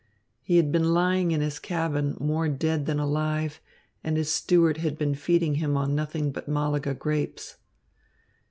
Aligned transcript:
He 0.41 0.57
had 0.57 0.71
been 0.71 0.95
lying 0.95 1.29
in 1.29 1.41
his 1.41 1.59
cabin 1.59 2.17
more 2.19 2.49
dead 2.49 2.87
than 2.87 2.97
alive, 2.99 3.59
and 4.03 4.17
his 4.17 4.31
steward 4.31 4.77
had 4.77 4.97
been 4.97 5.13
feeding 5.13 5.53
him 5.61 5.77
on 5.77 5.93
nothing 5.93 6.31
but 6.31 6.47
Malaga 6.47 6.95
grapes. 6.95 7.57